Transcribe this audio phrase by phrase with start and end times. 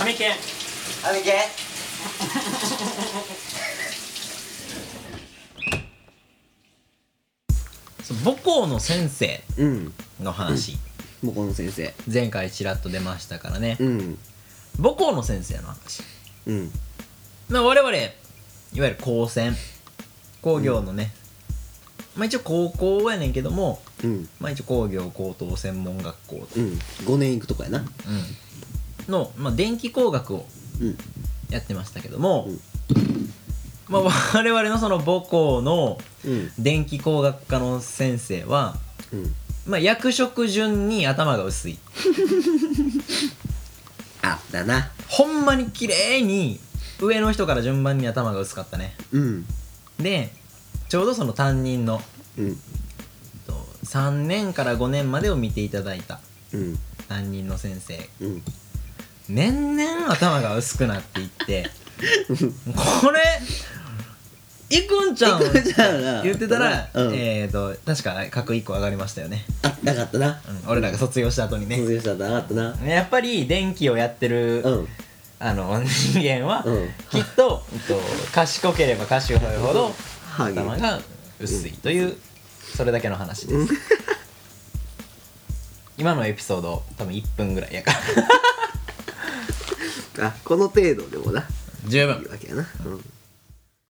[0.00, 0.30] アミケン。
[0.30, 1.32] あみけ
[8.04, 10.78] そう母校の先生うんの話、
[11.22, 11.92] もうこの先生。
[12.12, 14.18] 前回ちらっと出ましたからね、うん。
[14.80, 16.02] 母校の先生の話。
[16.46, 16.70] うん。
[17.48, 18.10] まあ我々いわ
[18.74, 19.54] ゆる高専。
[20.40, 21.12] 工業のね、
[22.16, 23.82] まあ一応高校やねんけども。
[24.04, 24.28] うん。
[24.38, 26.78] まあ一応工業高等専門学校と、うん。
[27.04, 27.80] 5年行くとこやな。
[27.80, 27.86] うん、
[29.08, 30.46] の、まあ、電気工学を
[30.80, 30.98] うん。
[31.50, 32.60] やってましたけども、うん。
[33.88, 36.50] まあ我々のその母校のうん。
[36.58, 38.76] 電気工学科の先生は
[39.12, 39.34] うん。
[39.66, 41.78] まあ役職順に頭が薄い。
[44.22, 44.90] あだな。
[45.08, 46.60] ほんまに綺麗に
[47.00, 48.94] 上の人から順番に頭が薄かったね。
[49.12, 49.46] うん。
[49.98, 50.32] で
[50.88, 52.02] ちょうどその担任の
[52.36, 52.56] うん。
[53.46, 53.52] と
[53.84, 56.20] 3年から5年までを見ていただいた
[56.52, 56.78] うん。
[57.08, 58.42] 担任の先生うん
[59.28, 61.70] 年々頭が薄くなっていって
[63.02, 63.20] これ
[64.70, 65.48] いくんちゃん言
[66.34, 67.14] ってたら、うん。
[67.14, 70.40] えっ、と確か格1個上がりましたよね、あなかったな。
[70.64, 71.78] うん、俺らが卒業した後にね。
[71.78, 72.76] 卒業したらなかったな。
[72.86, 74.88] やっぱり電気をやってる、うん。
[75.38, 76.88] あの人間は、うん。
[77.10, 78.00] きっと、えっと、
[78.32, 79.94] 賢ければ賢いほど
[80.36, 81.00] 頭が
[81.40, 82.16] 薄いという、
[82.76, 83.74] それだけの話です、
[85.96, 87.98] 今のエピソード多分1分ぐらいやから
[90.20, 91.44] あこの程度でもな。
[91.86, 92.16] 十分。
[92.16, 92.66] いいわけやな。
[92.84, 93.17] うん